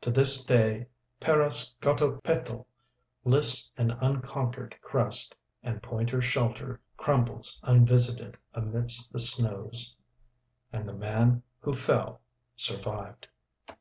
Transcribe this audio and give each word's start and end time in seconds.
To 0.00 0.10
this 0.10 0.44
day 0.44 0.88
Parascotopetl 1.20 2.66
lifts 3.22 3.70
an 3.76 3.92
unconquered 3.92 4.74
crest, 4.82 5.36
and 5.62 5.80
Pointer's 5.80 6.24
shelter 6.24 6.80
crumbles 6.96 7.60
unvisited 7.62 8.36
amidst 8.52 9.12
the 9.12 9.20
snows. 9.20 9.94
And 10.72 10.88
the 10.88 10.92
man 10.94 11.44
who 11.60 11.72
fell 11.72 12.20
survived. 12.56 13.28